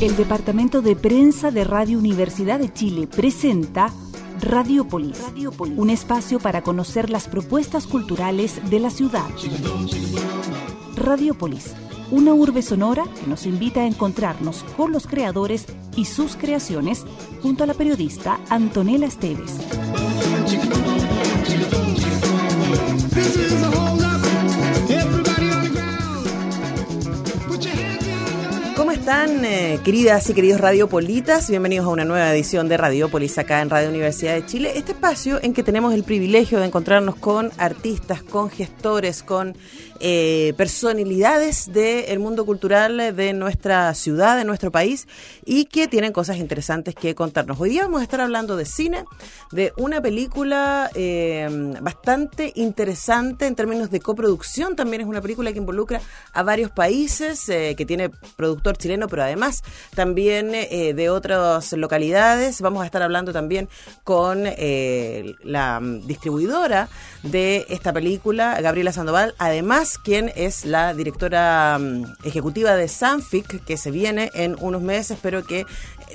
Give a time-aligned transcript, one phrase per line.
[0.00, 3.92] El Departamento de Prensa de Radio Universidad de Chile presenta
[4.40, 5.18] Radiopolis,
[5.76, 9.28] un espacio para conocer las propuestas culturales de la ciudad.
[10.96, 11.74] Radiopolis,
[12.10, 17.04] una urbe sonora que nos invita a encontrarnos con los creadores y sus creaciones
[17.42, 19.58] junto a la periodista Antonella Esteves.
[28.90, 31.48] ¿Cómo están, eh, queridas y queridos radiopolitas?
[31.48, 34.72] Bienvenidos a una nueva edición de Radiopolis acá en Radio Universidad de Chile.
[34.74, 39.56] Este espacio en que tenemos el privilegio de encontrarnos con artistas, con gestores, con
[40.00, 45.06] eh, personalidades del mundo cultural de nuestra ciudad, de nuestro país,
[45.44, 47.60] y que tienen cosas interesantes que contarnos.
[47.60, 49.04] Hoy día vamos a estar hablando de cine,
[49.52, 51.48] de una película eh,
[51.82, 54.76] bastante interesante en términos de coproducción.
[54.76, 56.00] También es una película que involucra
[56.32, 59.62] a varios países, eh, que tiene productor chileno, pero además
[59.94, 62.60] también eh, de otras localidades.
[62.60, 63.68] Vamos a estar hablando también
[64.04, 66.88] con la distribuidora
[67.22, 73.76] de esta película, Gabriela Sandoval, además quien es la directora mm, ejecutiva de Sanfic, que
[73.76, 75.66] se viene en unos meses, pero que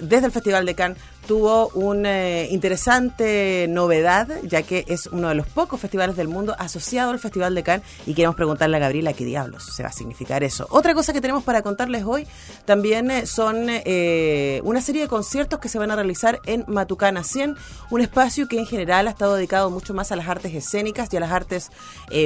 [0.02, 5.36] desde el Festival de Cannes tuvo una eh, interesante novedad, ya que es uno de
[5.36, 9.14] los pocos festivales del mundo asociado al Festival de Cannes y queremos preguntarle a Gabriela
[9.14, 10.68] qué diablos se va a significar eso.
[10.70, 12.28] Otra cosa que tenemos para contarles hoy
[12.66, 17.24] también eh, son eh, una serie de conciertos que se van a realizar en Matucana
[17.24, 17.56] 100,
[17.90, 21.18] un espacio que en general ha estado dedicado mucho más a las artes escénicas y
[21.18, 21.72] a las artes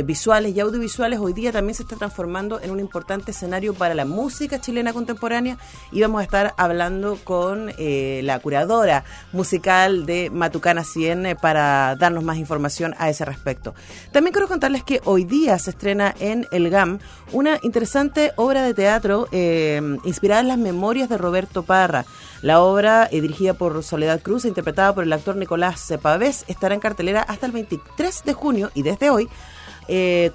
[0.04, 1.20] visuales y audiovisuales.
[1.20, 5.58] Hoy día también se está transformando en un importante escenario para la música chilena contemporánea
[5.92, 8.89] y vamos a estar hablando con la curadora
[9.32, 13.74] musical de Matucana 100 eh, para darnos más información a ese respecto.
[14.12, 17.00] También quiero contarles que hoy día se estrena en El GAM
[17.32, 22.06] una interesante obra de teatro eh, inspirada en las memorias de Roberto Parra.
[22.42, 26.74] La obra, eh, dirigida por Soledad Cruz e interpretada por el actor Nicolás Pavés, estará
[26.74, 29.30] en cartelera hasta el 23 de junio y desde hoy,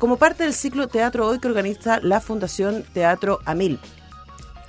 [0.00, 3.78] como parte del ciclo Teatro Hoy que organiza la Fundación Teatro Amil.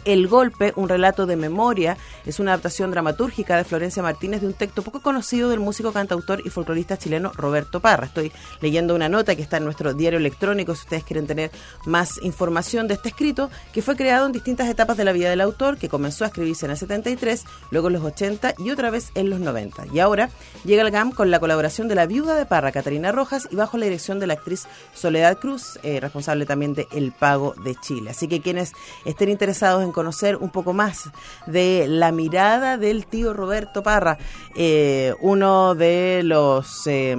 [0.06, 4.54] El Golpe, un relato de memoria, es una adaptación dramatúrgica de Florencia Martínez de un
[4.54, 8.06] texto poco conocido del músico, cantautor y folclorista chileno Roberto Parra.
[8.06, 11.52] Estoy leyendo una nota que está en nuestro diario electrónico si ustedes quieren tener
[11.86, 15.42] más información de este escrito, que fue creado en distintas etapas de la vida del
[15.42, 19.12] autor, que comenzó a escribirse en el 73, luego en los 80 y otra vez
[19.16, 19.88] en los 90.
[19.92, 20.30] Y ahora
[20.64, 23.78] llega el GAM con la colaboración de la viuda de Parra, Catarina Rojas, y bajo
[23.78, 28.12] la dirección de la actriz Soledad Cruz, eh, responsable también de El Pago de Chile.
[28.12, 28.74] Así que quienes
[29.06, 31.10] estén interesados en conocer un poco más
[31.48, 34.18] de la mirada del tío Roberto Parra,
[34.54, 37.16] eh, uno de los eh,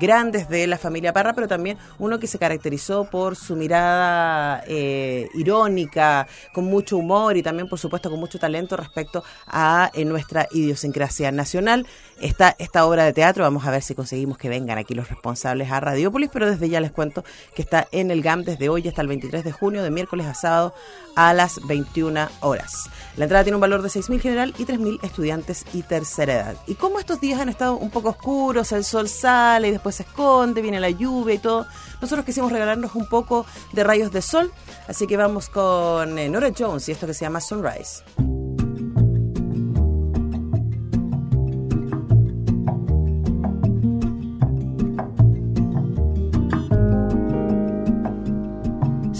[0.00, 5.28] grandes de la familia Parra, pero también uno que se caracterizó por su mirada eh,
[5.34, 11.30] irónica, con mucho humor y también, por supuesto, con mucho talento respecto a nuestra idiosincrasia
[11.30, 11.86] nacional.
[12.20, 15.70] Está esta obra de teatro, vamos a ver si conseguimos que vengan aquí los responsables
[15.70, 17.22] a Radiópolis, pero desde ya les cuento
[17.54, 20.34] que está en el GAM desde hoy hasta el 23 de junio, de miércoles a
[20.34, 20.74] sábado
[21.14, 22.88] a las 21 horas.
[23.16, 26.56] La entrada tiene un valor de 6.000 general y 3.000 estudiantes y tercera edad.
[26.66, 30.02] Y como estos días han estado un poco oscuros, el sol sale y después se
[30.02, 31.66] esconde, viene la lluvia y todo,
[32.00, 34.52] nosotros quisimos regalarnos un poco de rayos de sol,
[34.88, 38.02] así que vamos con eh, Nora Jones y esto que se llama Sunrise.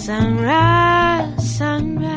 [0.07, 2.16] Sunrise, sunrise,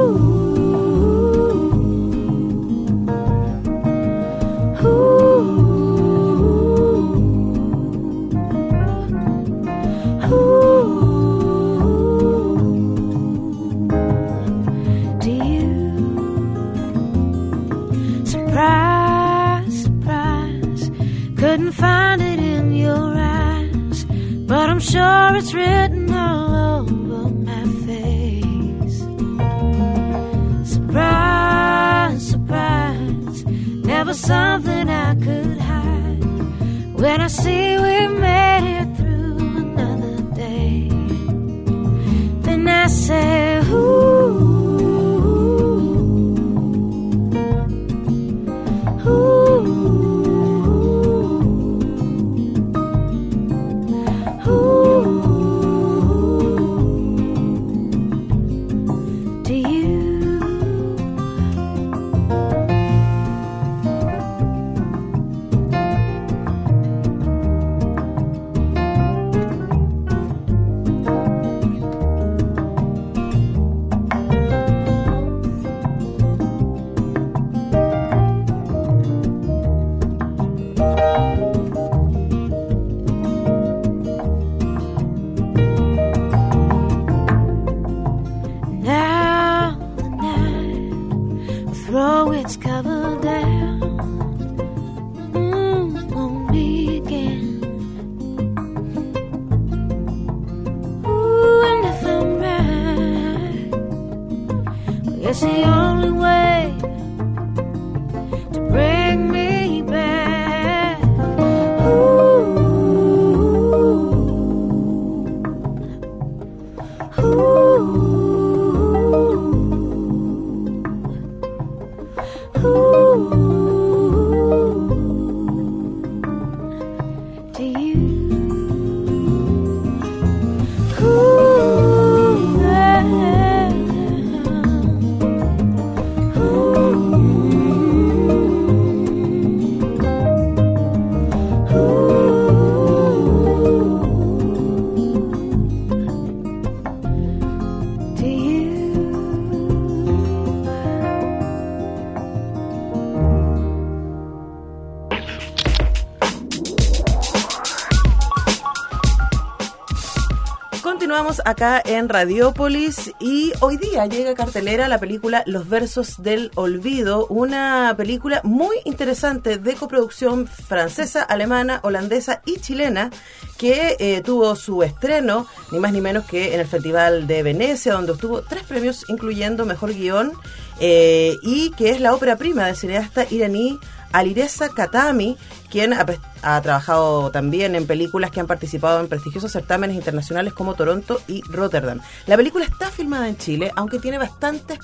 [161.51, 167.27] Acá en Radiópolis y hoy día llega a cartelera la película Los Versos del Olvido,
[167.27, 173.11] una película muy interesante de coproducción francesa, alemana, holandesa y chilena
[173.57, 177.93] que eh, tuvo su estreno ni más ni menos que en el Festival de Venecia,
[177.93, 180.31] donde obtuvo tres premios incluyendo Mejor Guión
[180.79, 183.77] eh, y que es la ópera prima del cineasta iraní
[184.13, 185.37] Alireza Katami,
[185.71, 186.05] quien ha,
[186.43, 191.41] ha trabajado también en películas que han participado en prestigiosos certámenes internacionales como Toronto y
[191.43, 192.01] Rotterdam.
[192.27, 194.79] La película está filmada en Chile, aunque tiene bastantes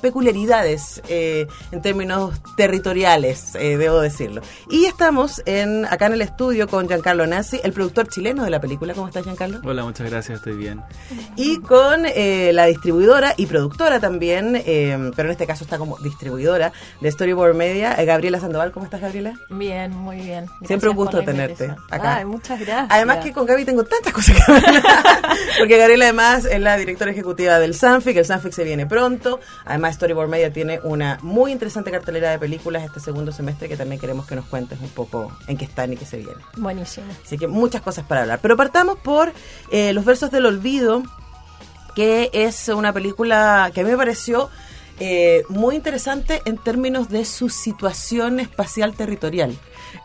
[0.00, 4.42] peculiaridades eh, en términos territoriales, eh, debo decirlo.
[4.70, 8.60] Y estamos en acá en el estudio con Giancarlo Nassi, el productor chileno de la
[8.60, 8.94] película.
[8.94, 9.60] ¿Cómo estás, Giancarlo?
[9.64, 10.82] Hola, muchas gracias, estoy bien.
[11.36, 15.98] Y con eh, la distribuidora y productora también, eh, pero en este caso está como
[15.98, 18.72] distribuidora de Storyboard Media, eh, Gabriela Sandoval.
[18.72, 19.34] ¿Cómo estás, Gabriela?
[19.50, 20.46] Bien, muy bien.
[20.64, 22.16] Siempre un gusto tenerte acá.
[22.16, 22.88] Ay, muchas gracias.
[22.90, 24.82] Además que con Gaby tengo tantas cosas que hablar.
[25.58, 29.40] Porque Gabriela además es la directora ejecutiva del Sanfic, el Sanfic se viene pronto.
[29.64, 34.00] Además Storyboard Media tiene una muy interesante cartelera de películas este segundo semestre que también
[34.00, 36.40] queremos que nos cuentes un poco en qué están y qué se viene.
[36.56, 37.06] Buenísimo.
[37.24, 38.40] Así que muchas cosas para hablar.
[38.42, 39.32] Pero partamos por
[39.70, 41.02] eh, Los Versos del Olvido,
[41.94, 44.50] que es una película que a mí me pareció
[45.00, 49.56] eh, muy interesante en términos de su situación espacial territorial.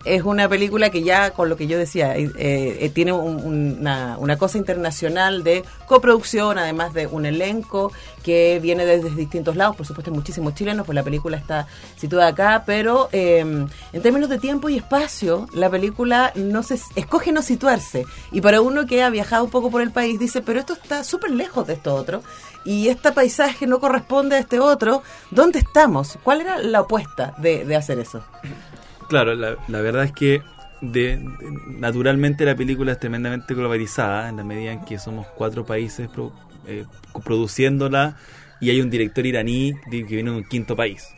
[0.05, 3.77] Es una película que ya, con lo que yo decía, eh, eh, tiene un- un-
[3.79, 7.91] una, una cosa internacional de coproducción, además de un elenco
[8.21, 9.77] que viene desde distintos lados.
[9.77, 14.39] Por supuesto, muchísimos chilenos, pues la película está situada acá, pero eh, en términos de
[14.39, 18.05] tiempo y espacio, la película no se escoge no situarse.
[18.33, 21.05] Y para uno que ha viajado un poco por el país, dice, pero esto está
[21.05, 22.21] súper lejos de esto otro.
[22.65, 25.01] Y este paisaje no corresponde a este otro.
[25.31, 26.17] ¿Dónde estamos?
[26.23, 28.21] ¿Cuál era la apuesta de, de hacer eso?
[29.13, 30.41] Claro, la, la verdad es que
[30.81, 31.19] de, de-
[31.67, 36.33] naturalmente la película es tremendamente globalizada en la medida en que somos cuatro países pro-
[36.65, 36.85] eh,
[37.23, 38.17] produciéndola
[38.59, 41.09] y hay un director iraní que viene de un quinto país.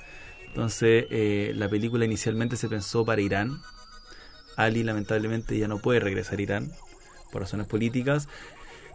[0.48, 3.62] Entonces, eh, la película inicialmente se pensó para Irán.
[4.58, 6.72] Ali lamentablemente ya no puede regresar a Irán
[7.32, 8.28] por razones políticas.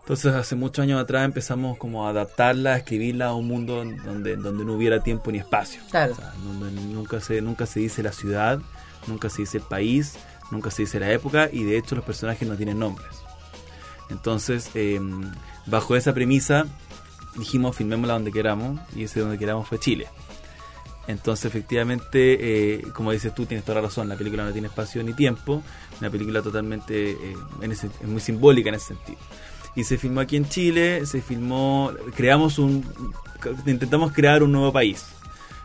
[0.01, 4.37] Entonces, hace muchos años atrás empezamos como a adaptarla, a escribirla a un mundo donde,
[4.37, 5.81] donde no hubiera tiempo ni espacio.
[5.91, 6.13] Claro.
[6.13, 8.59] O sea, donde nunca se, nunca se dice la ciudad,
[9.07, 10.15] nunca se dice el país,
[10.51, 13.09] nunca se dice la época y de hecho los personajes no tienen nombres.
[14.11, 15.01] Entonces, eh,
[15.67, 16.67] bajo esa premisa,
[17.37, 20.09] dijimos filmémosla donde queramos y ese donde queramos fue Chile.
[21.07, 25.03] Entonces, efectivamente, eh, como dices tú, tienes toda la razón, la película no tiene espacio
[25.03, 25.63] ni tiempo,
[26.01, 29.19] una película totalmente, eh, en es muy simbólica en ese sentido.
[29.75, 32.85] Y se filmó aquí en Chile, se filmó, creamos un,
[33.67, 35.07] intentamos crear un nuevo país,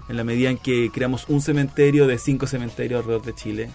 [0.10, 3.70] en la medida en que creamos un cementerio de cinco cementerios alrededor de Chile.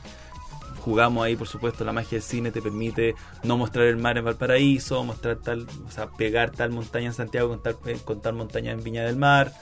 [0.81, 4.25] Jugamos ahí, por supuesto, la magia del cine te permite no mostrar el mar en
[4.25, 8.35] Valparaíso, mostrar tal, o sea, pegar tal montaña en Santiago con tal, eh, con tal
[8.35, 9.53] montaña en Viña del Mar.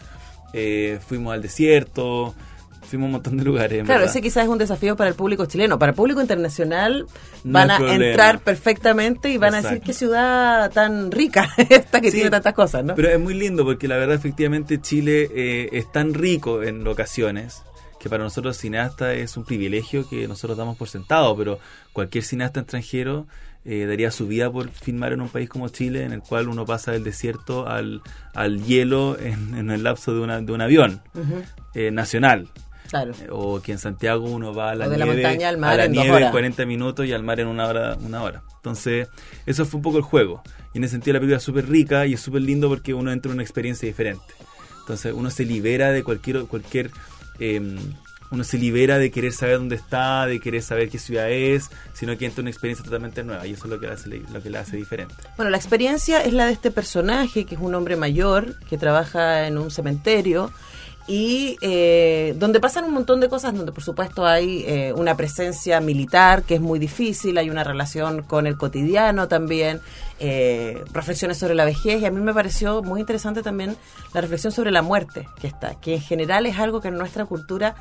[0.53, 2.35] Eh, fuimos al desierto,
[2.89, 3.85] fuimos a un montón de lugares.
[3.85, 4.11] Claro, verdad.
[4.11, 5.79] ese quizás es un desafío para el público chileno.
[5.79, 7.07] Para el público internacional
[7.45, 8.05] No van a problema.
[8.07, 12.55] entrar perfectamente y van a decir qué ciudad tan rica esta que Sí, tiene tantas
[12.55, 12.95] cosas, ¿no?
[12.95, 17.63] Pero es muy lindo porque la verdad efectivamente Chile eh, es tan rico en locaciones
[18.01, 21.59] que para nosotros cineastas es un privilegio que nosotros damos por sentado, pero
[21.93, 23.27] cualquier cineasta extranjero
[23.65, 26.65] eh, daría su vida por filmar en un país como Chile, en el cual uno
[26.65, 28.01] pasa del desierto al,
[28.35, 31.03] al hielo en, en el lapso de, una, de un avión
[31.75, 32.49] eh, nacional.
[32.89, 33.13] Claro.
[33.13, 35.59] Eh, O que en Santiago uno va a la O de la nieve, montaña al
[35.59, 36.31] mar a la en nieve en horas.
[36.31, 38.43] 40 minutos y al mar en una hora, una hora.
[38.57, 39.09] Entonces,
[39.47, 40.43] eso fue un poco el juego.
[40.75, 43.13] Y en ese sentido la película es súper rica y es súper lindo porque uno
[43.13, 44.35] entra en una experiencia diferente.
[44.81, 46.45] Entonces, uno se libera de cualquier...
[46.45, 46.91] cualquier
[47.41, 47.79] eh,
[48.31, 52.17] uno se libera de querer saber dónde está, de querer saber qué ciudad es, sino
[52.19, 54.43] que entra en una experiencia totalmente nueva y eso es lo que la hace, lo
[54.43, 55.15] que la hace diferente.
[55.37, 59.47] Bueno, la experiencia es la de este personaje, que es un hombre mayor, que trabaja
[59.47, 60.53] en un cementerio,
[61.09, 65.81] y eh, donde pasan un montón de cosas, donde por supuesto hay eh, una presencia
[65.81, 69.81] militar que es muy difícil, hay una relación con el cotidiano también,
[70.21, 73.75] eh, reflexiones sobre la vejez, y a mí me pareció muy interesante también
[74.13, 77.25] la reflexión sobre la muerte que está, que en general es algo que en nuestra
[77.25, 77.75] cultura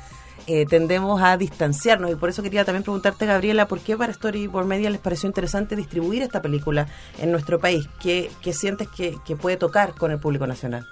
[0.46, 4.64] eh, tendemos a distanciarnos y por eso quería también preguntarte Gabriela por qué para Storyboard
[4.64, 6.86] Media les pareció interesante distribuir esta película
[7.18, 10.86] en nuestro país ¿qué, qué sientes que, que puede tocar con el público nacional?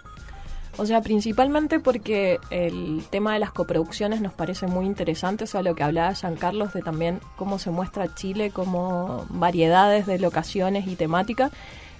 [0.78, 5.62] O sea, principalmente porque el tema de las coproducciones nos parece muy interesante, o sea,
[5.62, 10.96] lo que hablaba Carlos de también cómo se muestra Chile como variedades de locaciones y
[10.96, 11.50] temáticas,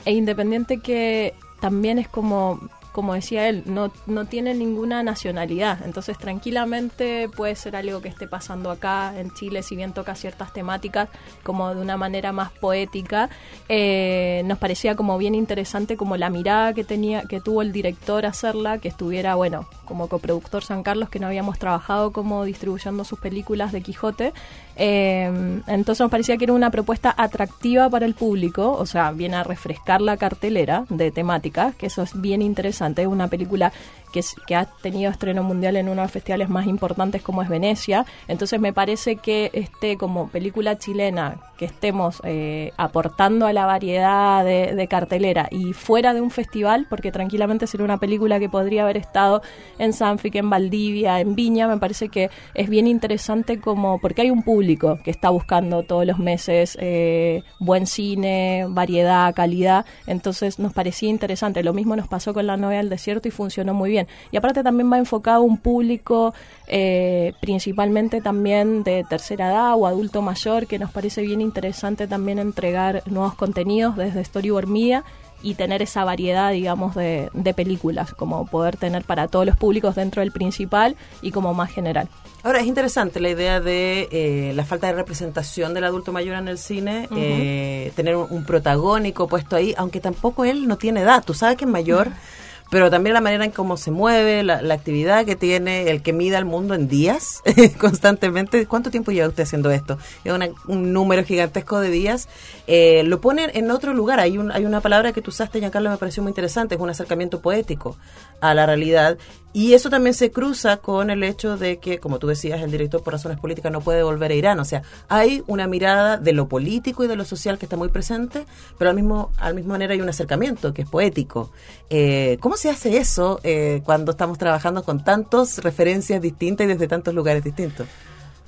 [0.04, 2.61] e independiente que también es como,
[2.97, 8.26] como decía él, no, no tiene ninguna nacionalidad, entonces tranquilamente puede ser algo que esté
[8.26, 11.11] pasando acá en Chile, si bien toca ciertas temáticas
[11.43, 13.29] como de una manera más poética,
[13.69, 18.25] eh, nos parecía como bien interesante como la mirada que tenía, que tuvo el director
[18.25, 23.19] hacerla, que estuviera, bueno, como coproductor San Carlos, que no habíamos trabajado como distribuyendo sus
[23.19, 24.33] películas de Quijote.
[24.76, 25.25] Eh,
[25.66, 29.42] entonces nos parecía que era una propuesta atractiva para el público, o sea, viene a
[29.42, 33.02] refrescar la cartelera de temáticas, que eso es bien interesante.
[33.02, 33.73] Es una película
[34.12, 37.42] que, es- que ha tenido estreno mundial en uno de los festivales más importantes como
[37.42, 38.04] es Venecia.
[38.28, 44.45] Entonces me parece que este como película chilena que estemos eh, aportando a la variedad
[44.45, 48.83] de, de cartelera y fuera de un festival, porque tranquilamente sería una película que podría
[48.83, 49.40] haber estado
[49.78, 54.30] en Sanfic, en Valdivia, en Viña, me parece que es bien interesante como porque hay
[54.30, 60.73] un público que está buscando todos los meses eh, buen cine, variedad, calidad, entonces nos
[60.73, 61.62] parecía interesante.
[61.62, 64.06] Lo mismo nos pasó con la novia del desierto y funcionó muy bien.
[64.30, 66.35] Y aparte también va enfocado un público
[66.66, 72.38] eh, principalmente también de tercera edad o adulto mayor, que nos parece bien interesante también
[72.38, 75.04] entregar nuevos contenidos desde Storyboard Media
[75.47, 79.95] y tener esa variedad, digamos, de, de películas, como poder tener para todos los públicos
[79.95, 82.09] dentro del principal y como más general.
[82.43, 86.49] Ahora, es interesante la idea de eh, la falta de representación del adulto mayor en
[86.49, 91.23] el cine, eh, tener un, un protagónico puesto ahí, aunque tampoco él no tiene edad,
[91.25, 92.11] tú sabes que es mayor,
[92.70, 96.38] pero también la manera en cómo se mueve, la, actividad que tiene, el que mida
[96.38, 97.42] el mundo en días
[97.78, 98.66] constantemente.
[98.66, 99.99] ¿Cuánto tiempo lleva usted haciendo esto?
[100.25, 102.28] Es una- un número gigantesco de días.
[102.66, 104.20] Eh, lo pone en otro lugar.
[104.20, 106.90] Hay, un, hay una palabra que tú usaste, Giancarlo, me pareció muy interesante, es un
[106.90, 107.96] acercamiento poético
[108.40, 109.16] a la realidad.
[109.56, 113.02] Y eso también se cruza con el hecho de que, como tú decías, el director
[113.02, 114.60] por razones políticas no puede volver a Irán.
[114.60, 117.88] O sea, hay una mirada de lo político y de lo social que está muy
[117.88, 118.44] presente,
[118.76, 121.52] pero al mismo, al mismo manera hay un acercamiento que es poético.
[121.88, 126.86] Eh, ¿Cómo se hace eso eh, cuando estamos trabajando con tantas referencias distintas y desde
[126.86, 127.88] tantos lugares distintos?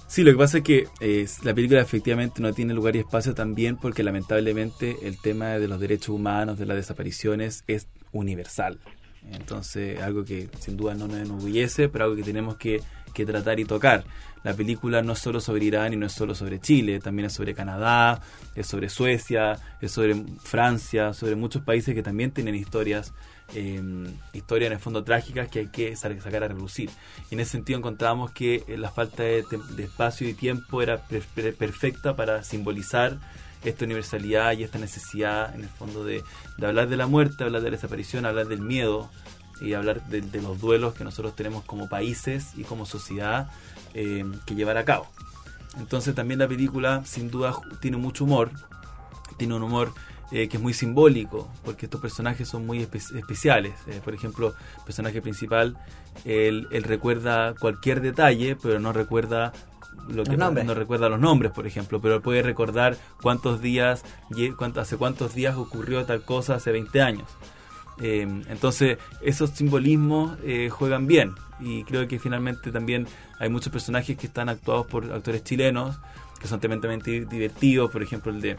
[0.09, 0.89] Sí, lo que pasa es que
[1.43, 5.81] la película efectivamente no tiene lugar y espacio también porque lamentablemente el tema de los
[5.81, 8.79] derechos humanos, de las desapariciones, es universal.
[9.33, 12.81] Entonces, algo que sin duda no nos enorgullece, pero algo que tenemos que,
[13.15, 14.05] que tratar y tocar.
[14.45, 17.33] La película no es solo sobre Irán y no es solo sobre Chile, también es
[17.33, 18.21] sobre Canadá,
[18.55, 23.13] es sobre Suecia, es sobre Francia, sobre muchos países que también tienen historias,
[23.55, 23.83] eh,
[24.33, 26.89] historias en el fondo trágicas que hay que sa- sacar a relucir.
[27.31, 29.45] Y en ese sentido encontramos que la falta de,
[29.77, 33.19] de espacio y tiempo era per- per- perfecta para simbolizar
[33.65, 36.23] esta universalidad y esta necesidad en el fondo de,
[36.63, 39.11] hablar de la muerte, hablar de la desaparición, hablar del miedo
[39.61, 43.51] y hablar de, de los duelos que nosotros tenemos como países y como sociedad
[43.95, 45.07] eh, que llevar a cabo.
[45.79, 48.51] Entonces también la película sin duda tiene mucho humor,
[49.37, 49.93] tiene un humor
[50.31, 53.75] eh, que es muy simbólico, porque estos personajes son muy espe- especiales.
[53.87, 55.77] Eh, por ejemplo, el personaje principal,
[56.25, 59.53] él, él recuerda cualquier detalle, pero no recuerda
[60.09, 64.05] lo que no recuerda los nombres, por ejemplo, pero puede recordar cuántos días,
[64.77, 67.29] hace cuántos días ocurrió tal cosa hace 20 años.
[68.01, 73.07] Eh, entonces, esos simbolismos eh, juegan bien y creo que finalmente también
[73.41, 75.99] hay muchos personajes que están actuados por actores chilenos
[76.41, 78.57] que son tremendamente divertidos, por ejemplo el de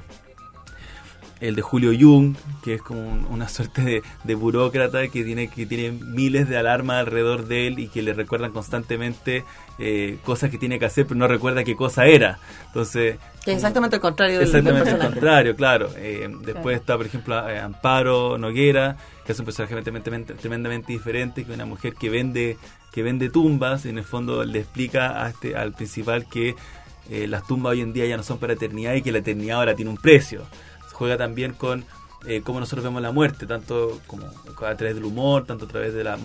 [1.42, 5.48] el de Julio Jung, que es como un- una suerte de, de burócrata que tiene
[5.50, 9.46] que tiene miles de alarmas alrededor de él y que le recuerdan constantemente
[9.78, 12.40] eh, cosas que tiene que hacer, pero no recuerda qué cosa era.
[12.68, 15.12] Entonces, Que es exactamente el contrario del, Exactamente personaje.
[15.12, 15.90] contrario, claro.
[15.96, 21.46] Eh, después está, por ejemplo, eh, Amparo Noguera, que es un personaje tremendamente, tremendamente diferente,
[21.46, 22.58] que es una mujer que vende
[22.92, 26.56] que vende tumbas, y en el fondo le explica a este, al principal que
[27.12, 29.60] eh, las tumbas hoy en día ya no son para eternidad y que la eternidad
[29.60, 30.42] ahora tiene un precio.
[31.00, 31.86] Juega también con
[32.28, 35.94] eh, cómo nosotros vemos la muerte, tanto como a través del humor, tanto a través
[35.94, 36.20] de la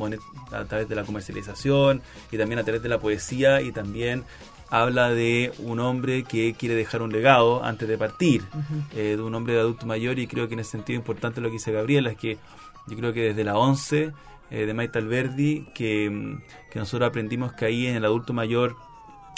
[0.50, 2.02] a través de la comercialización
[2.32, 4.24] y también a través de la poesía y también
[4.70, 8.42] habla de un hombre que quiere dejar un legado antes de partir,
[8.96, 11.46] eh, de un hombre de adulto mayor y creo que en ese sentido importante lo
[11.46, 12.38] que dice Gabriela es que
[12.88, 14.12] yo creo que desde la 11
[14.50, 18.74] eh, de Maite Alberdi que, mm, que nosotros aprendimos que ahí en el adulto mayor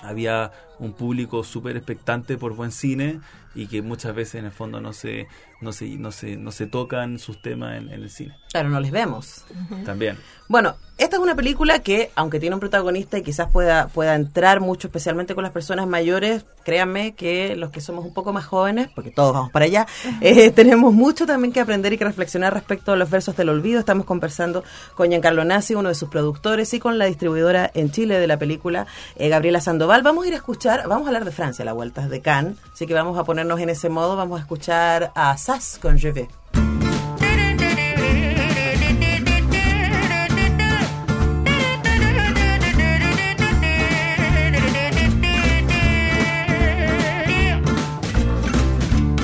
[0.02, 3.20] había un público súper expectante por buen cine
[3.56, 5.26] y que muchas veces en el fondo no se
[5.60, 8.80] no se no se, no se tocan sus temas en, en el cine Claro, no
[8.80, 9.44] les vemos.
[9.84, 10.16] también
[10.48, 14.60] Bueno, esta es una película que, aunque tiene un protagonista y quizás pueda, pueda entrar
[14.60, 18.88] mucho, especialmente con las personas mayores, créanme que los que somos un poco más jóvenes,
[18.94, 19.86] porque todos vamos para allá,
[20.22, 23.78] eh, tenemos mucho también que aprender y que reflexionar respecto a los versos del olvido.
[23.78, 28.18] Estamos conversando con Giancarlo Nassi, uno de sus productores, y con la distribuidora en Chile
[28.18, 28.86] de la película,
[29.16, 30.02] eh, Gabriela Sandoval.
[30.02, 32.86] Vamos a ir a escuchar, vamos a hablar de Francia, la vuelta de Cannes, así
[32.86, 36.26] que vamos a ponernos en ese modo, vamos a escuchar a Sass con Je vais.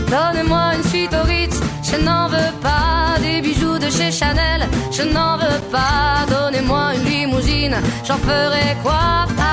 [0.09, 5.03] Donnez-moi une suite au Ritz, je n'en veux pas des bijoux de chez Chanel, je
[5.03, 6.25] n'en veux pas.
[6.29, 9.27] Donnez-moi une limousine, j'en ferai quoi?
[9.37, 9.53] Pa.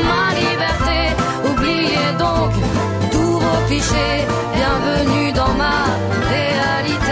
[3.81, 4.25] clichés.
[4.55, 5.85] Bienvenue dans ma
[6.29, 7.11] réalité.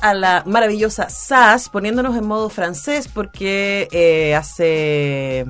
[0.00, 5.44] A la maravillosa Sass poniéndonos en modo francés porque eh, hace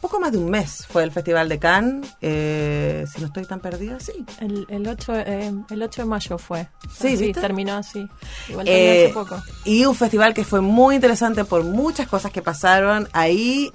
[0.00, 2.08] poco más de un mes fue el Festival de Cannes.
[2.20, 4.24] eh, si no estoy tan perdida, sí.
[4.40, 6.68] El, el, 8, eh, el 8 de mayo fue.
[6.92, 7.40] Sí, ¿viste?
[7.40, 8.08] terminó así.
[8.48, 9.42] Igual terminó Eh, hace poco.
[9.64, 13.70] y un festival que fue muy interesante por muchas cosas que pasaron ahí.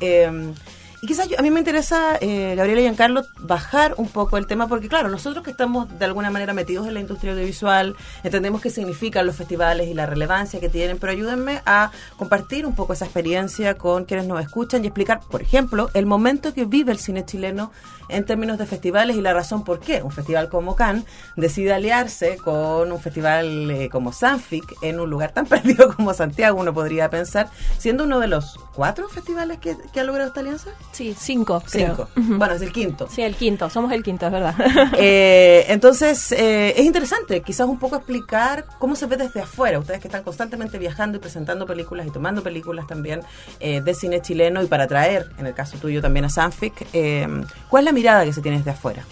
[1.04, 4.48] Y quizás yo- a mí me interesa, eh, Gabriela y Giancarlo, bajar un poco el
[4.48, 8.62] tema, porque claro, nosotros que estamos de alguna manera metidos en la industria audiovisual, entendemos
[8.62, 12.94] qué significan los festivales y la relevancia que tienen, pero ayúdenme a compartir un poco
[12.94, 17.00] esa experiencia con quienes nos escuchan y explicar, por ejemplo, el momento que vive el
[17.00, 17.72] cine chileno
[18.10, 22.38] en términos de festivales y la razón por qué un festival como Cannes decide aliarse
[22.38, 27.10] con un festival eh, como Sanfic en un lugar tan perdido como Santiago, uno podría
[27.10, 30.72] pensar, siendo uno de los cuatro festivales que, que ha logrado esta alianza.
[30.92, 31.62] Sí, cinco.
[31.68, 32.08] Cinco.
[32.16, 33.08] Bueno, es el quinto.
[33.10, 33.70] Sí, el quinto.
[33.70, 34.56] Somos el quinto, es verdad.
[34.96, 39.80] Eh, entonces, eh, es interesante quizás un poco explicar cómo se ve desde afuera.
[39.80, 43.22] Ustedes que están constantemente viajando y presentando películas y tomando películas también
[43.60, 46.88] eh, de cine chileno y para traer, en el caso tuyo también a Sanfic,
[47.70, 49.06] ¿cuál es la mirada que se tiene desde afuera?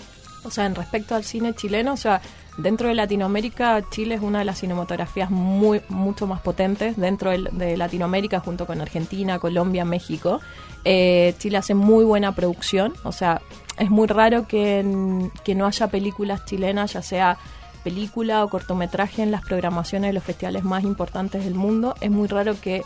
[0.43, 2.21] O sea, en respecto al cine chileno, o sea,
[2.57, 7.77] dentro de Latinoamérica, Chile es una de las cinematografías muy, mucho más potentes dentro de,
[7.77, 10.41] Latinoamérica, junto con Argentina, Colombia, México.
[10.83, 13.41] Eh, Chile hace muy buena producción, o sea,
[13.77, 17.37] es muy raro que, que no haya películas chilenas, ya sea
[17.83, 21.95] película o cortometraje en las programaciones de los festivales más importantes del mundo.
[22.01, 22.83] Es muy raro que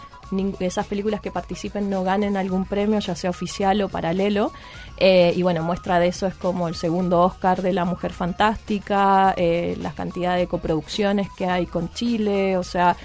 [0.60, 4.52] esas películas que participen no ganen algún premio, ya sea oficial o paralelo.
[4.98, 9.34] Eh, y bueno, muestra de eso es como el segundo Oscar de La Mujer Fantástica,
[9.38, 12.96] eh, la cantidad de coproducciones que hay con Chile, o sea,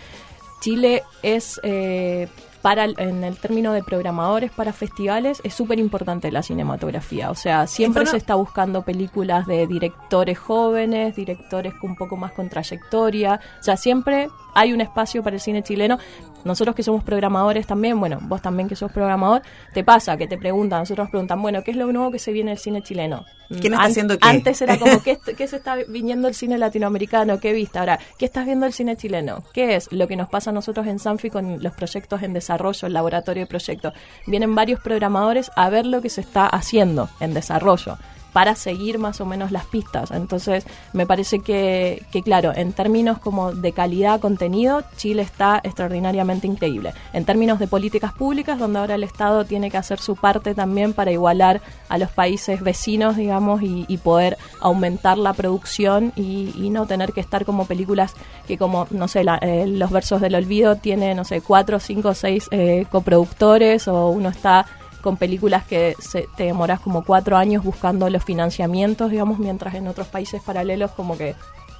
[0.61, 2.29] Chile es, eh,
[2.63, 7.31] para el- en el término de programadores para festivales, es súper importante la cinematografía.
[7.31, 12.33] O sea, siempre se está buscando películas de directores jóvenes, directores con un poco más
[12.33, 13.41] con trayectoria.
[13.59, 15.99] O sea, siempre hay un espacio para el cine chileno.
[16.45, 19.43] Nosotros que somos programadores también, bueno, vos también que sos programador,
[19.75, 22.33] te pasa que te preguntan, nosotros nos preguntan, bueno, ¿qué es lo nuevo que se
[22.33, 23.25] viene del cine chileno?
[23.49, 24.29] ¿Quién está An- haciendo qué?
[24.29, 27.41] Antes era como, ¿qué, qué se está viniendo el cine latinoamericano?
[27.41, 27.79] ¿Qué viste?
[27.79, 29.43] Ahora, ¿qué estás viendo el cine chileno?
[29.53, 32.87] ¿Qué es lo que nos pasa a nosotros en Sanfi con los proyectos en desarrollo,
[32.87, 33.93] el laboratorio de proyectos?
[34.27, 37.99] Vienen varios programadores a ver lo que se está haciendo en desarrollo
[38.33, 40.11] para seguir más o menos las pistas.
[40.11, 46.47] Entonces, me parece que, que, claro, en términos como de calidad contenido, Chile está extraordinariamente
[46.47, 46.93] increíble.
[47.13, 50.93] En términos de políticas públicas, donde ahora el Estado tiene que hacer su parte también
[50.93, 56.71] para igualar a los países vecinos, digamos, y, y poder aumentar la producción y, y
[56.71, 58.15] no tener que estar como películas
[58.47, 62.15] que como, no sé, la- eh, Los Versos del Olvido tiene, no sé, cuatro, cinco,
[62.15, 64.67] seis eh, coproductores o uno está
[65.01, 69.89] con películas que se- te demoras como cuatro años buscando los financiamientos, digamos, mientras en
[69.89, 71.35] otros países paralelos como que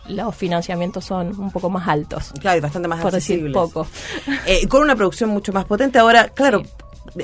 [0.09, 2.33] los financiamientos son un poco más altos.
[2.41, 3.53] Claro, y bastante más Por decir accesibles.
[3.55, 3.87] poco.
[4.47, 5.99] Eh, con una producción mucho más potente.
[5.99, 6.63] Ahora, claro,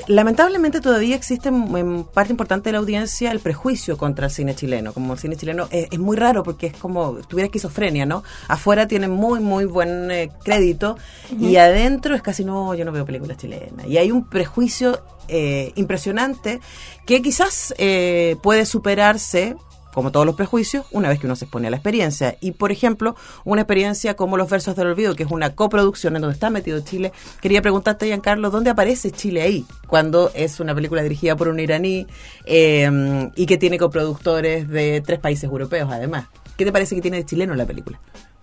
[0.07, 4.93] lamentablemente todavía existe en, parte importante de la audiencia el prejuicio contra el cine chileno.
[4.93, 8.23] Como el cine chileno es, es muy raro porque es como tuviera esquizofrenia, ¿no?
[8.47, 10.97] Afuera tiene muy, muy buen eh, crédito
[11.39, 13.85] y adentro es casi no, yo no veo películas chilenas.
[13.87, 16.59] Y hay un prejuicio eh, impresionante
[17.05, 19.55] que quizás eh, puede superarse
[19.97, 22.37] como todos los prejuicios, una vez que uno se expone a la experiencia.
[22.39, 26.21] Y, por ejemplo, una experiencia como Los Versos del Olvido, que es una coproducción en
[26.21, 27.11] donde está metido Chile,
[27.41, 29.65] quería preguntarte, Giancarlo, ¿dónde aparece Chile ahí?
[29.87, 32.05] Cuando es una película dirigida por un iraní
[32.45, 36.27] eh, y que tiene coproductores de tres países europeos, además.
[36.57, 37.99] ¿Qué te parece que tiene de chileno la película?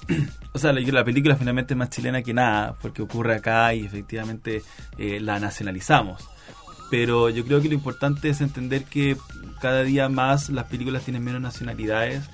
[0.52, 3.84] O sea, la, la película finalmente es más chilena que nada, porque ocurre acá y
[3.84, 4.62] efectivamente
[4.98, 6.33] eh, la nacionalizamos.
[6.90, 9.16] Pero yo creo que lo importante es entender que
[9.60, 12.24] cada día más las películas tienen menos nacionalidades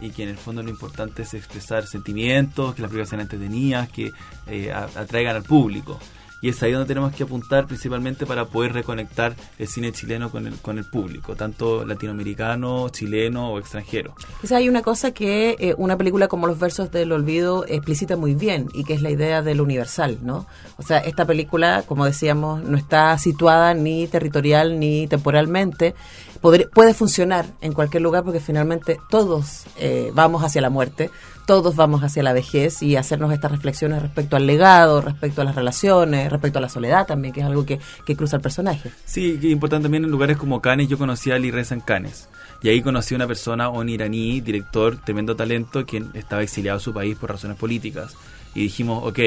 [0.00, 3.88] y que en el fondo lo importante es expresar sentimientos, que las películas sean entretenidas,
[3.88, 4.12] que
[4.46, 5.98] eh, atraigan al público.
[6.40, 10.46] Y es ahí donde tenemos que apuntar principalmente para poder reconectar el cine chileno con
[10.46, 14.14] el, con el público, tanto latinoamericano, chileno o extranjero.
[14.40, 18.34] Quizá hay una cosa que eh, una película como Los Versos del Olvido explicita muy
[18.34, 20.46] bien y que es la idea de lo universal, ¿no?
[20.76, 25.94] O sea, esta película, como decíamos, no está situada ni territorial ni temporalmente.
[26.40, 31.10] Puede funcionar en cualquier lugar porque finalmente todos eh, vamos hacia la muerte,
[31.48, 35.54] todos vamos hacia la vejez y hacernos estas reflexiones respecto al legado, respecto a las
[35.54, 38.90] relaciones, respecto a la soledad también, que es algo que, que cruza el personaje.
[39.06, 42.28] Sí, que importante también en lugares como Cannes, yo conocí a Ali Reza en Cannes.
[42.62, 46.80] Y ahí conocí a una persona, un iraní, director, tremendo talento, quien estaba exiliado a
[46.80, 48.14] su país por razones políticas.
[48.54, 49.18] Y dijimos, ok,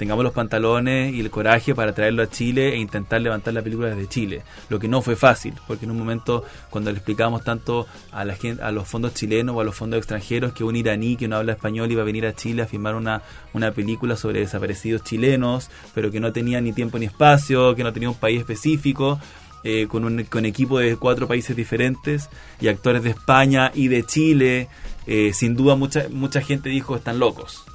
[0.00, 3.90] tengamos los pantalones y el coraje para traerlo a Chile e intentar levantar la película
[3.90, 4.42] desde Chile.
[4.70, 8.34] Lo que no fue fácil, porque en un momento cuando le explicábamos tanto a la
[8.34, 11.36] gente, a los fondos chilenos o a los fondos extranjeros que un iraní que no
[11.36, 13.20] habla español iba a venir a Chile a filmar una,
[13.52, 17.92] una película sobre desaparecidos chilenos, pero que no tenía ni tiempo ni espacio, que no
[17.92, 19.20] tenía un país específico,
[19.64, 24.02] eh, con un con equipo de cuatro países diferentes y actores de España y de
[24.04, 24.68] Chile,
[25.06, 27.66] eh, sin duda mucha mucha gente dijo están locos.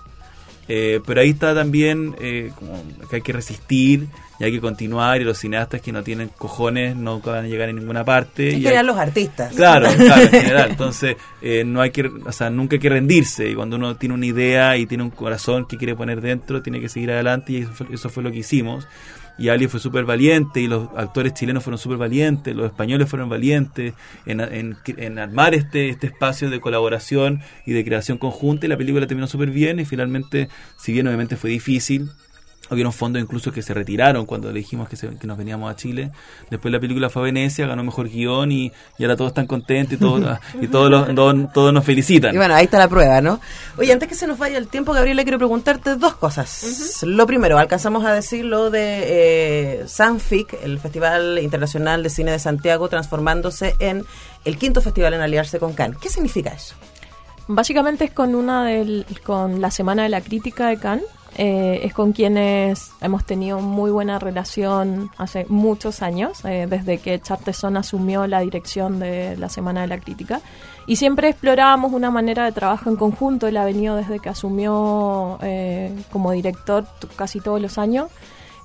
[0.68, 4.08] Eh, pero ahí está también eh, como que hay que resistir
[4.40, 7.70] y hay que continuar y los cineastas que no tienen cojones no van a llegar
[7.70, 8.50] a ninguna parte.
[8.50, 9.54] En y general hay- los artistas.
[9.54, 10.72] Claro, claro, en general.
[10.72, 13.48] Entonces, eh, no hay que, o sea, nunca hay que rendirse.
[13.50, 16.82] Y cuando uno tiene una idea y tiene un corazón que quiere poner dentro, tiene
[16.82, 18.88] que seguir adelante y eso fue, eso fue lo que hicimos.
[19.38, 23.28] Y Ali fue súper valiente y los actores chilenos fueron súper valientes, los españoles fueron
[23.30, 23.94] valientes
[24.26, 28.78] en, en- en armar este, este espacio de colaboración y de creación conjunta y la
[28.78, 32.10] película terminó súper bien y finalmente, si bien obviamente fue difícil,
[32.72, 35.76] Hubieron fondos incluso que se retiraron cuando le dijimos que, se- que nos veníamos a
[35.76, 36.12] Chile.
[36.50, 39.94] Después la película fue a Venecia, ganó mejor guion y, y ahora todos están contentos
[39.94, 42.34] y todos, y todos, los- todos, todos nos felicitan.
[42.34, 43.40] Y bueno, ahí está la prueba, ¿no?
[43.78, 47.04] Oye, antes que se nos vaya el tiempo, Gabriela, quiero preguntarte dos cosas.
[47.04, 49.04] Lo primero, alcanzamos a decir lo de
[49.82, 54.04] eh, Sanfic, el Festival Internacional de Cine de Santiago, transformándose en
[54.44, 55.98] el quinto festival en aliarse con Cannes.
[56.00, 56.76] ¿Qué significa eso?
[57.48, 61.06] Básicamente es con una del, con la Semana de la Crítica de Cannes.
[61.38, 67.20] Eh, es con quienes hemos tenido muy buena relación hace muchos años, eh, desde que
[67.20, 70.42] Charteson asumió la dirección de la Semana de la Crítica.
[70.88, 73.48] Y siempre explorábamos una manera de trabajo en conjunto.
[73.48, 78.08] Él ha venido desde que asumió eh, como director casi todos los años.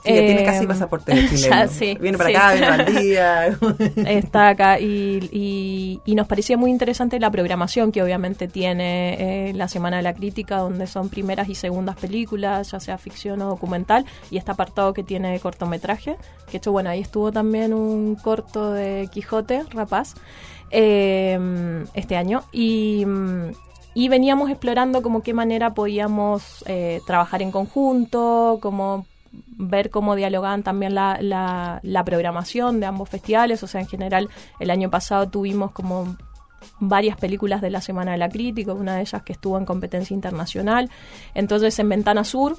[0.02, 1.54] Sí, ya tiene Eh, casi pasaporte chileno.
[1.56, 2.36] ya, sí, viene para sí.
[2.36, 3.58] acá, viene al día.
[4.08, 9.52] está acá y, y- y nos parecía muy interesante la programación que obviamente tiene eh,
[9.54, 13.48] la Semana de la Crítica, donde son primeras y segundas películas, ya sea ficción o
[13.48, 16.16] documental, y este apartado que tiene cortometraje,
[16.50, 20.14] que hecho, bueno, ahí estuvo también un corto de Quijote, Rapaz,
[20.70, 23.04] eh, este año, y...
[23.94, 30.62] y veníamos explorando como qué manera podíamos eh, trabajar en conjunto, cómo ver cómo dialogaban
[30.62, 33.62] también la, la, programación de ambos festivales.
[33.62, 36.16] O sea, en general, el año pasado tuvimos como
[36.78, 40.14] varias películas de la Semana de la Crítica, una de ellas que estuvo en competencia
[40.14, 40.90] internacional.
[41.34, 42.56] Entonces, en Ventana Sur,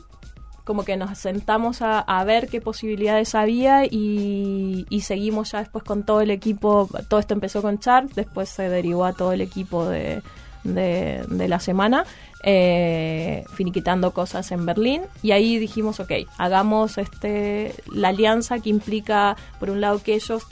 [0.63, 6.21] como que nos sentamos a, ver qué posibilidades había y, seguimos ya después con todo
[6.21, 6.87] el equipo.
[7.09, 10.21] Todo esto empezó con Char, después se derivó a todo el equipo de,
[10.63, 12.05] de la semana,
[12.43, 15.01] eh, finiquitando cosas en Berlín.
[15.21, 20.43] Y ahí dijimos, ok, hagamos este la alianza que implica, por un lado, que ellos,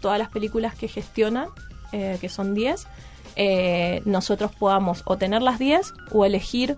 [0.00, 1.48] todas las películas que gestionan,
[1.92, 2.86] eh, que son 10,
[3.36, 6.76] eh, nosotros podamos o tener las 10 o elegir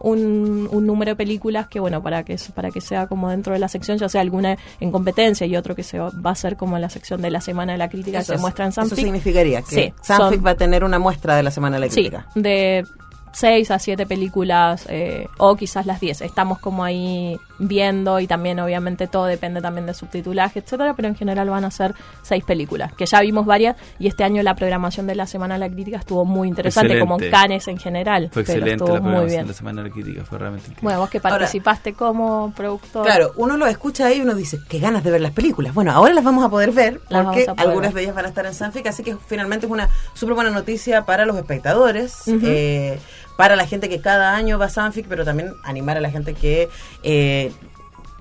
[0.00, 3.60] un, un número de películas que bueno para que para que sea como dentro de
[3.60, 6.56] la sección ya sea alguna en competencia y otro que se va, va a ser
[6.56, 8.70] como la sección de la semana de la crítica Eso que se es- muestra en
[8.70, 11.76] Eso Sanfic significaría que Sí, Sanfic son- va a tener una muestra de la Semana
[11.76, 12.26] de la Sí, Crítica.
[12.34, 12.84] de
[13.32, 16.20] 6 a 7 películas eh, o quizás las 10.
[16.22, 21.14] Estamos como ahí viendo y también obviamente todo depende también de subtitulaje, etcétera, pero en
[21.14, 25.06] general van a ser 6 películas, que ya vimos varias y este año la programación
[25.06, 27.36] de la Semana de la Crítica estuvo muy interesante, como Excelente.
[27.36, 28.30] Canes en general.
[28.32, 29.42] Fue pero excelente estuvo la muy programación bien.
[29.46, 30.82] de la Semana de la Crítica, fue realmente increíble.
[30.84, 33.04] Bueno, vos que Ahora- participaste como productor.
[33.06, 35.72] Claro, uno lo escucha ahí y uno dice, qué ganas de ver las películas.
[35.72, 37.94] Bueno, ahora las vamos a poder ver Las porque poder algunas ver.
[37.94, 41.02] de ellas van a estar en Sanfic, así que finalmente es una súper buena noticia
[41.04, 42.98] para los espectadores, eh,
[43.36, 46.34] para la gente que cada año va a Sanfic, pero también animar a la gente
[46.34, 46.68] que...
[47.02, 47.52] eh,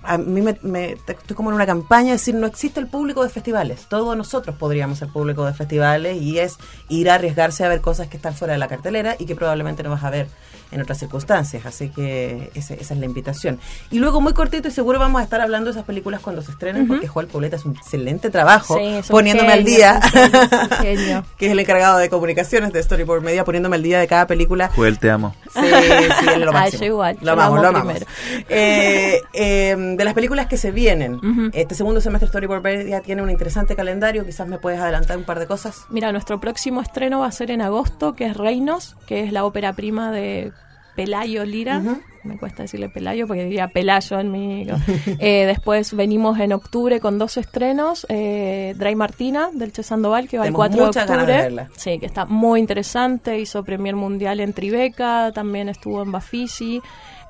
[0.03, 3.21] a mí me, me- estoy como en una campaña de decir no existe el público
[3.21, 3.85] de festivales.
[3.87, 6.57] Todos nosotros podríamos ser público de festivales y es
[6.89, 9.83] ir a arriesgarse a ver cosas que están fuera de la cartelera y que probablemente
[9.83, 10.27] no vas a ver
[10.71, 14.71] en otras circunstancias así que ese- esa es la invitación y luego muy cortito y
[14.71, 17.65] seguro vamos a estar hablando de esas películas cuando se estrenen porque Joel Pauleta es
[17.65, 21.25] un excelente trabajo Sí, es un poniéndome al día es un genio, es un genio.
[21.37, 24.69] que es el encargado de comunicaciones de Storyboard Media poniéndome al día de cada película
[24.75, 25.35] Joel, te amo.
[25.53, 26.79] Sí, sí, es lo Ah, máximo.
[26.81, 27.93] yo igual, Lo yo lo amamos, amo lo amamos.
[27.93, 28.45] primero.
[28.49, 31.19] Eh, eh, de las películas que se vienen,
[31.53, 34.25] este segundo semestre Storyboard Media tiene un interesante calendario.
[34.25, 35.85] Quizás me puedes adelantar un par de cosas.
[35.89, 39.43] Mira, nuestro próximo estreno va a ser en agosto, que es Reinos, que es la
[39.45, 40.51] ópera prima de
[40.95, 41.81] Pelayo Lira.
[42.23, 44.67] Me cuesta decirle Pelayo porque diría Pelayo en mi...
[45.19, 48.05] Eh, después venimos en octubre con dos estrenos.
[48.09, 51.25] Eh, Dray Martina, del Che Sandoval, que va el Tenemos 4 de octubre.
[51.37, 51.69] verla.
[51.75, 53.39] Sí, que está muy interesante.
[53.39, 56.81] Hizo Premier Mundial en Tribeca, también estuvo en Bafisi.